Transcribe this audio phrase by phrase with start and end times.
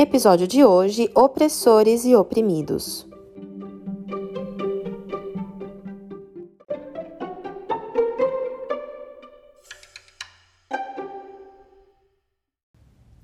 [0.00, 3.04] Episódio de hoje: Opressores e Oprimidos.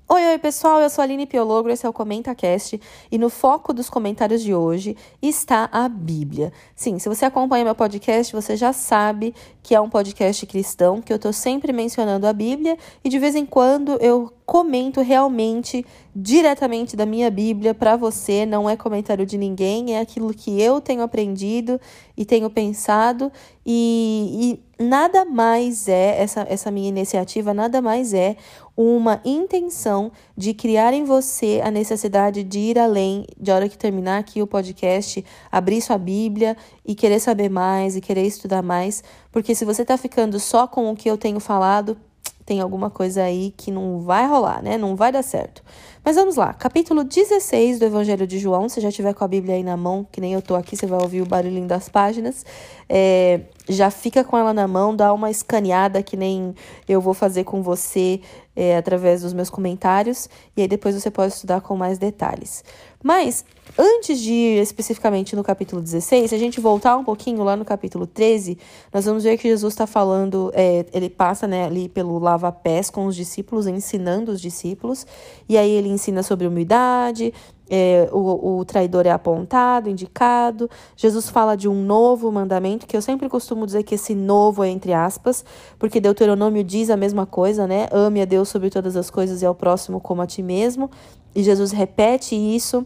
[0.09, 3.71] Oi, oi pessoal, eu sou a Aline Piologro, esse é o ComentaCast e no foco
[3.71, 6.51] dos comentários de hoje está a Bíblia.
[6.75, 9.33] Sim, se você acompanha meu podcast, você já sabe
[9.63, 13.33] que é um podcast cristão, que eu estou sempre mencionando a Bíblia e de vez
[13.33, 15.85] em quando eu comento realmente
[16.15, 20.79] diretamente da minha Bíblia para você, não é comentário de ninguém, é aquilo que eu
[20.79, 21.81] tenho aprendido
[22.15, 23.31] e tenho pensado
[23.65, 28.37] e, e nada mais é essa, essa minha iniciativa, nada mais é
[28.77, 34.19] uma intenção de criar em você a necessidade de ir além, de hora que terminar
[34.19, 36.55] aqui o podcast, abrir sua Bíblia
[36.85, 40.91] e querer saber mais e querer estudar mais, porque se você está ficando só com
[40.91, 41.97] o que eu tenho falado,
[42.45, 44.77] tem alguma coisa aí que não vai rolar, né?
[44.77, 45.63] Não vai dar certo.
[46.03, 48.69] Mas vamos lá, capítulo 16 do Evangelho de João.
[48.69, 50.85] Se já tiver com a Bíblia aí na mão, que nem eu tô aqui, você
[50.85, 52.45] vai ouvir o barulhinho das páginas.
[52.87, 56.53] É, já fica com ela na mão, dá uma escaneada que nem
[56.87, 58.21] eu vou fazer com você
[58.55, 60.29] é, através dos meus comentários.
[60.55, 62.63] E aí depois você pode estudar com mais detalhes.
[63.01, 63.43] Mas
[63.77, 67.65] Antes de ir especificamente no capítulo 16, se a gente voltar um pouquinho lá no
[67.65, 68.57] capítulo 13,
[68.93, 73.05] nós vamos ver que Jesus está falando, é, ele passa né, ali pelo lava-pés com
[73.05, 75.05] os discípulos, ensinando os discípulos,
[75.49, 77.33] e aí ele ensina sobre humildade,
[77.69, 80.69] é, o, o traidor é apontado, indicado.
[80.95, 84.69] Jesus fala de um novo mandamento, que eu sempre costumo dizer que esse novo é
[84.69, 85.43] entre aspas,
[85.77, 87.87] porque Deuteronômio diz a mesma coisa, né?
[87.91, 90.89] Ame a Deus sobre todas as coisas e ao próximo como a ti mesmo.
[91.35, 92.85] E Jesus repete isso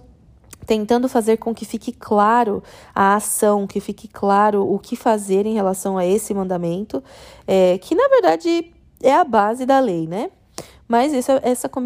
[0.66, 5.54] tentando fazer com que fique claro a ação, que fique claro o que fazer em
[5.54, 7.04] relação a esse mandamento,
[7.48, 8.72] é, que na verdade
[9.02, 10.30] é a base da lei, né?
[10.88, 11.32] Mas esse,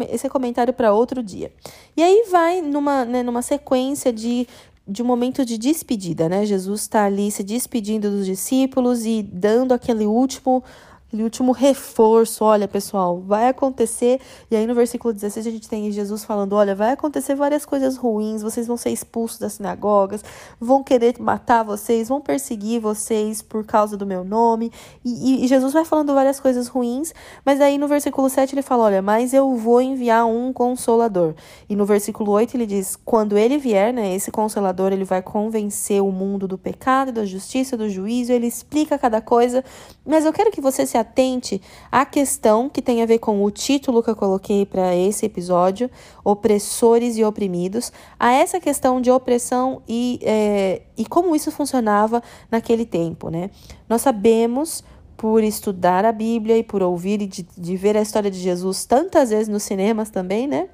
[0.08, 1.52] esse é comentário para outro dia.
[1.96, 4.48] E aí vai numa, né, numa sequência de
[4.86, 6.44] de um momento de despedida, né?
[6.44, 10.62] Jesus está ali se despedindo dos discípulos e dando aquele último
[11.06, 14.20] aquele último reforço, olha pessoal, vai acontecer,
[14.50, 17.96] e aí no versículo 16 a gente tem Jesus falando, olha, vai acontecer várias coisas
[17.96, 20.24] ruins, vocês vão ser expulsos das sinagogas,
[20.58, 24.72] vão querer matar vocês, vão perseguir vocês por causa do meu nome,
[25.04, 28.84] e, e Jesus vai falando várias coisas ruins, mas aí no versículo 7 ele fala,
[28.84, 31.34] olha, mas eu vou enviar um consolador,
[31.68, 36.02] e no versículo 8 ele diz, quando ele vier, né, esse consolador, ele vai convencer
[36.02, 39.62] o mundo do pecado, da justiça, do juízo, ele explica cada coisa,
[40.04, 41.60] mas eu quero que você se atente
[41.92, 45.90] à questão que tem a ver com o título que eu coloquei para esse episódio,
[46.24, 52.84] opressores e oprimidos, a essa questão de opressão e, é, e como isso funcionava naquele
[52.84, 53.50] tempo, né?
[53.88, 54.82] Nós sabemos
[55.16, 58.84] por estudar a Bíblia e por ouvir e de, de ver a história de Jesus
[58.84, 60.68] tantas vezes nos cinemas também, né?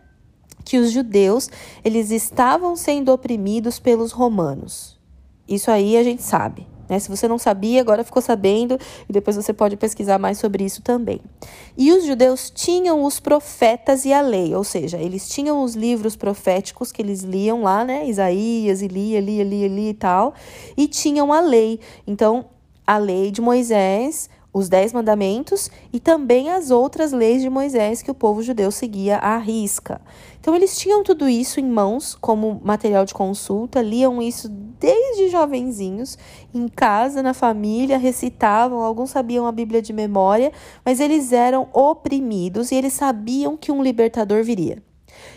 [0.64, 1.48] Que os judeus,
[1.84, 4.98] eles estavam sendo oprimidos pelos romanos.
[5.48, 6.66] Isso aí a gente sabe.
[6.90, 6.98] Né?
[6.98, 8.76] Se você não sabia, agora ficou sabendo,
[9.08, 11.20] e depois você pode pesquisar mais sobre isso também.
[11.78, 16.16] E os judeus tinham os profetas e a lei, ou seja, eles tinham os livros
[16.16, 18.08] proféticos que eles liam lá, né?
[18.08, 20.34] Isaías, Elia, Elia, Elia, Elia e tal,
[20.76, 21.78] e tinham a lei.
[22.06, 22.46] Então,
[22.84, 28.10] a lei de Moisés, os Dez Mandamentos e também as outras leis de Moisés que
[28.10, 30.00] o povo judeu seguia à risca.
[30.40, 36.18] Então, eles tinham tudo isso em mãos como material de consulta, liam isso desde jovenzinhos,
[36.54, 40.50] em casa, na família, recitavam, alguns sabiam a Bíblia de memória,
[40.84, 44.82] mas eles eram oprimidos e eles sabiam que um libertador viria.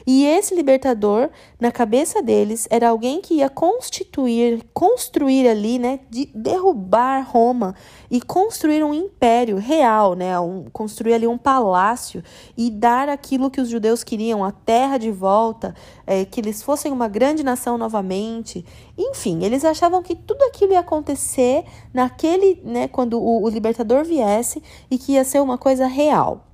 [0.05, 6.29] E esse libertador, na cabeça deles, era alguém que ia constituir, construir ali, né, de
[6.33, 7.75] derrubar Roma
[8.11, 12.23] e construir um império real, né, um, construir ali um palácio
[12.57, 15.73] e dar aquilo que os judeus queriam, a terra de volta,
[16.05, 18.65] é, que eles fossem uma grande nação novamente.
[18.97, 24.61] Enfim, eles achavam que tudo aquilo ia acontecer naquele, né, quando o, o libertador viesse
[24.89, 26.52] e que ia ser uma coisa real.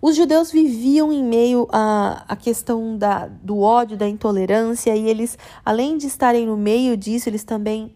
[0.00, 5.36] Os judeus viviam em meio à, à questão da, do ódio, da intolerância, e eles,
[5.64, 7.94] além de estarem no meio disso, eles também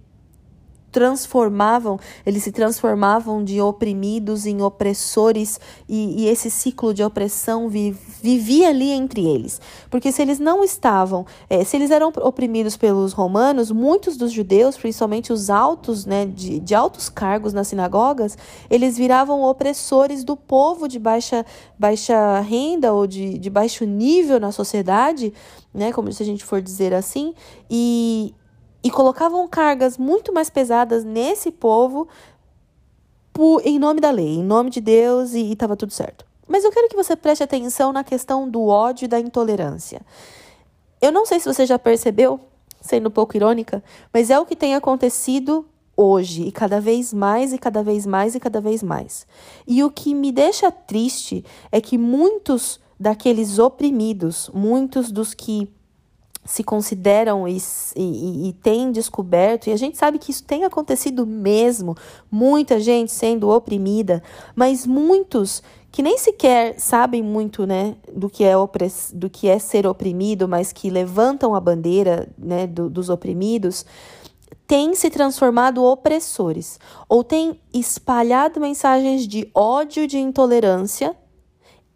[0.92, 5.58] transformavam, eles se transformavam de oprimidos em opressores
[5.88, 9.60] e, e esse ciclo de opressão vi, vivia ali entre eles.
[9.90, 14.76] Porque se eles não estavam, é, se eles eram oprimidos pelos romanos, muitos dos judeus,
[14.76, 18.36] principalmente os altos, né, de, de altos cargos nas sinagogas,
[18.68, 21.46] eles viravam opressores do povo de baixa,
[21.78, 25.32] baixa renda ou de, de baixo nível na sociedade,
[25.72, 27.34] né, como se a gente for dizer assim,
[27.70, 28.34] e,
[28.82, 32.08] e colocavam cargas muito mais pesadas nesse povo
[33.32, 36.26] por, em nome da lei, em nome de Deus, e estava tudo certo.
[36.46, 40.02] Mas eu quero que você preste atenção na questão do ódio e da intolerância.
[41.00, 42.38] Eu não sei se você já percebeu,
[42.80, 43.82] sendo um pouco irônica,
[44.12, 48.34] mas é o que tem acontecido hoje, e cada vez mais, e cada vez mais,
[48.34, 49.26] e cada vez mais.
[49.66, 55.70] E o que me deixa triste é que muitos daqueles oprimidos, muitos dos que
[56.44, 57.56] se consideram e,
[57.96, 61.96] e, e têm descoberto, e a gente sabe que isso tem acontecido mesmo,
[62.30, 64.22] muita gente sendo oprimida,
[64.54, 65.62] mas muitos
[65.92, 70.48] que nem sequer sabem muito, né, do que é opress, do que é ser oprimido,
[70.48, 73.84] mas que levantam a bandeira, né, do, dos oprimidos,
[74.66, 81.14] têm se transformado opressores ou têm espalhado mensagens de ódio, de intolerância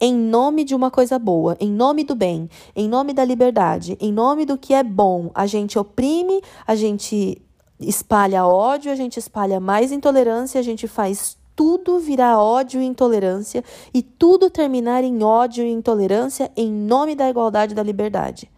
[0.00, 4.12] em nome de uma coisa boa, em nome do bem, em nome da liberdade, em
[4.12, 5.30] nome do que é bom.
[5.34, 7.40] A gente oprime, a gente
[7.80, 13.64] espalha ódio, a gente espalha mais intolerância, a gente faz tudo virar ódio e intolerância
[13.92, 18.50] e tudo terminar em ódio e intolerância em nome da igualdade e da liberdade.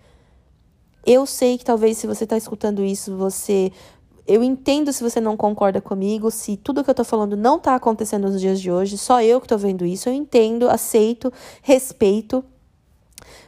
[1.07, 3.73] Eu sei que talvez se você está escutando isso, você
[4.29, 7.75] eu entendo se você não concorda comigo, se tudo que eu tô falando não tá
[7.75, 11.33] acontecendo nos dias de hoje, só eu que tô vendo isso, eu entendo, aceito,
[11.63, 12.45] respeito,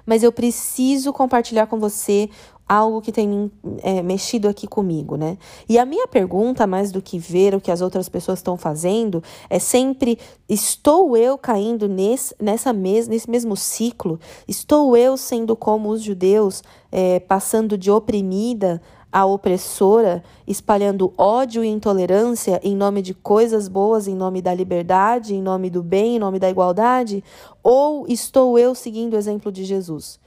[0.06, 2.30] mas eu preciso compartilhar com você
[2.66, 3.50] algo que tem
[3.82, 5.36] é, mexido aqui comigo, né?
[5.68, 9.22] E a minha pergunta, mais do que ver o que as outras pessoas estão fazendo,
[9.50, 10.18] é sempre:
[10.48, 14.20] estou eu caindo nesse, nessa mes nesse mesmo ciclo?
[14.46, 16.62] Estou eu sendo como os judeus,
[16.92, 18.80] é, passando de oprimida
[19.12, 25.34] a opressora, espalhando ódio e intolerância em nome de coisas boas, em nome da liberdade,
[25.34, 27.24] em nome do bem, em nome da igualdade?
[27.62, 30.18] Ou estou eu seguindo o exemplo de Jesus?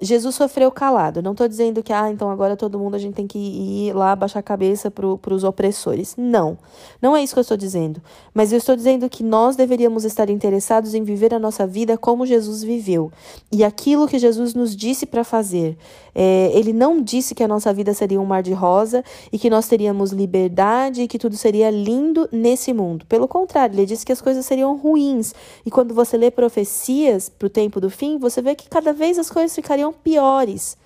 [0.00, 1.22] Jesus sofreu calado.
[1.22, 4.14] Não estou dizendo que, ah, então agora todo mundo a gente tem que ir lá
[4.14, 6.14] baixar a cabeça para os opressores.
[6.18, 6.58] Não.
[7.00, 8.02] Não é isso que eu estou dizendo.
[8.34, 12.26] Mas eu estou dizendo que nós deveríamos estar interessados em viver a nossa vida como
[12.26, 13.10] Jesus viveu.
[13.50, 15.78] E aquilo que Jesus nos disse para fazer.
[16.14, 19.50] É, ele não disse que a nossa vida seria um mar de rosa e que
[19.50, 23.04] nós teríamos liberdade e que tudo seria lindo nesse mundo.
[23.06, 25.34] Pelo contrário, ele disse que as coisas seriam ruins.
[25.64, 29.18] E quando você lê profecias para o tempo do fim, você vê que cada vez
[29.18, 30.76] as coisas ficariam seriam piores.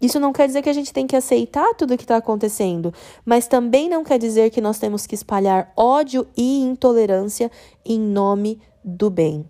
[0.00, 2.92] Isso não quer dizer que a gente tem que aceitar tudo o que está acontecendo,
[3.24, 7.50] mas também não quer dizer que nós temos que espalhar ódio e intolerância
[7.84, 9.44] em nome do bem.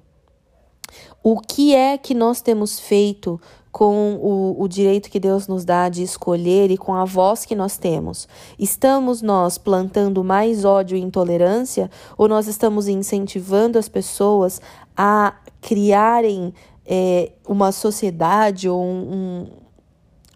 [1.23, 3.41] O que é que nós temos feito
[3.73, 7.55] com o, o, direito que Deus nos dá de escolher e com a voz que
[7.55, 8.29] nós temos?
[8.59, 14.61] Estamos nós plantando mais ódio e intolerância ou nós estamos incentivando as pessoas
[14.97, 16.55] a criarem
[16.87, 19.47] é, uma sociedade ou um,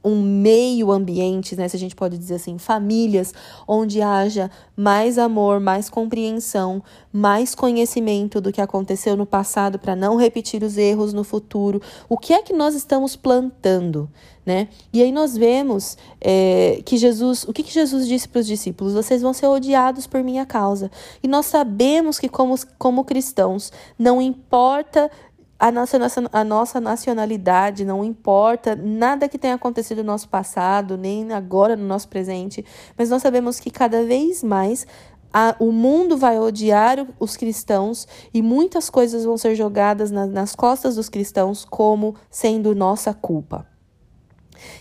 [0.04, 3.32] um, meio ambiente, né, se a gente pode dizer assim, famílias,
[3.68, 6.82] onde haja mais amor, mais compreensão,
[7.12, 11.80] mais conhecimento do que aconteceu no passado para não repetir os erros no futuro.
[12.08, 14.10] O que é que nós estamos plantando?
[14.44, 14.68] Né?
[14.90, 18.94] E aí nós vemos é, que Jesus, o que, que Jesus disse para os discípulos?
[18.94, 20.90] Vocês vão ser odiados por minha causa.
[21.22, 25.10] E nós sabemos que como, como cristãos, não importa
[25.60, 25.98] a nossa,
[26.32, 31.86] a nossa nacionalidade, não importa nada que tenha acontecido no nosso passado, nem agora no
[31.86, 32.64] nosso presente,
[32.96, 34.86] mas nós sabemos que cada vez mais
[35.30, 40.56] a, o mundo vai odiar os cristãos e muitas coisas vão ser jogadas na, nas
[40.56, 43.66] costas dos cristãos como sendo nossa culpa.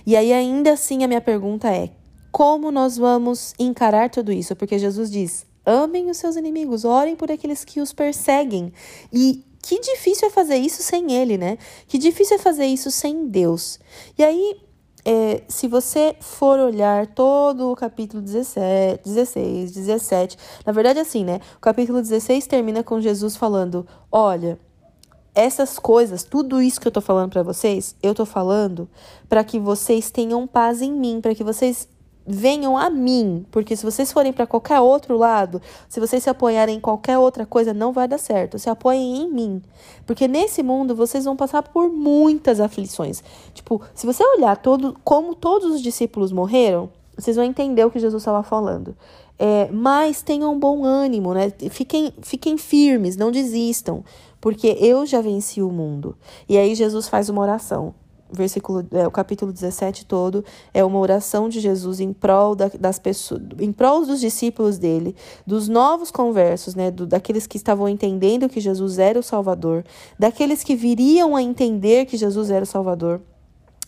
[0.06, 1.90] E aí, ainda assim, a minha pergunta é:
[2.32, 4.56] como nós vamos encarar tudo isso?
[4.56, 8.74] Porque Jesus diz: amem os seus inimigos, orem por aqueles que os perseguem.
[9.12, 11.56] E que difícil é fazer isso sem Ele, né?
[11.88, 13.80] Que difícil é fazer isso sem Deus.
[14.18, 14.60] E aí,
[15.06, 21.40] é, se você for olhar todo o capítulo 17, 16, 17, na verdade, assim, né?
[21.56, 24.60] O capítulo 16 termina com Jesus falando: Olha,
[25.36, 28.90] essas coisas, tudo isso que eu tô falando para vocês, eu tô falando
[29.30, 31.88] para que vocês tenham paz em mim, para que vocês
[32.32, 36.78] venham a mim, porque se vocês forem para qualquer outro lado, se vocês se apoiarem
[36.78, 38.60] em qualquer outra coisa, não vai dar certo.
[38.60, 39.62] Se apoiem em mim,
[40.06, 43.24] porque nesse mundo vocês vão passar por muitas aflições.
[43.54, 48.00] Tipo, se você olhar todo como todos os discípulos morreram, vocês vão entender o que
[48.00, 48.96] Jesus estava falando.
[49.38, 51.52] É, mas tenham bom ânimo, né?
[51.72, 54.04] Fiquem, fiquem firmes, não desistam,
[54.40, 56.16] porque eu já venci o mundo.
[56.48, 57.96] E aí Jesus faz uma oração
[58.32, 60.44] versículo, é, o capítulo 17 todo
[60.74, 65.16] é uma oração de Jesus em prol da, das pessoas, em prol dos discípulos dele,
[65.46, 69.84] dos novos conversos, né, do, daqueles que estavam entendendo que Jesus era o Salvador,
[70.18, 73.22] daqueles que viriam a entender que Jesus era o Salvador.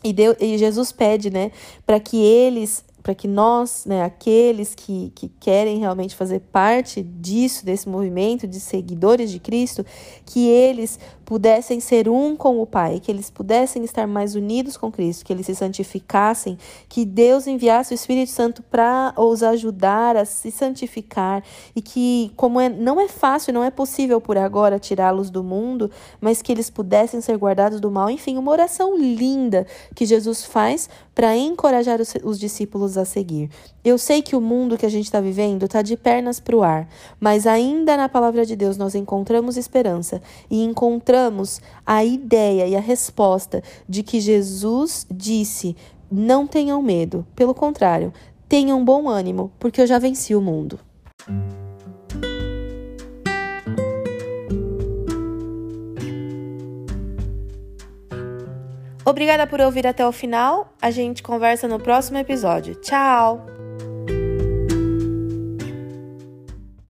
[0.04, 1.52] E, Deus, e Jesus pede, né,
[1.86, 7.66] para que eles para que nós, né, aqueles que, que querem realmente fazer parte disso,
[7.66, 9.86] desse movimento de seguidores de Cristo,
[10.26, 11.00] que eles
[11.32, 15.32] pudessem ser um com o Pai, que eles pudessem estar mais unidos com Cristo, que
[15.32, 16.58] eles se santificassem,
[16.90, 21.42] que Deus enviasse o Espírito Santo para os ajudar a se santificar
[21.74, 25.90] e que, como é, não é fácil, não é possível por agora tirá-los do mundo,
[26.20, 28.10] mas que eles pudessem ser guardados do mal.
[28.10, 29.66] Enfim, uma oração linda
[29.96, 33.50] que Jesus faz para encorajar os, os discípulos a seguir.
[33.84, 36.64] Eu sei que o mundo que a gente está vivendo está de pernas para o
[36.64, 36.88] ar,
[37.20, 42.76] mas ainda na palavra de Deus nós encontramos esperança e encontramos encontramos a ideia e
[42.76, 45.76] a resposta de que Jesus disse:
[46.12, 48.14] não tenham medo, pelo contrário,
[48.48, 50.80] tenham bom ânimo, porque eu já venci o mundo.
[59.12, 60.74] Obrigada por ouvir até o final.
[60.82, 62.76] A gente conversa no próximo episódio.
[62.76, 63.61] Tchau!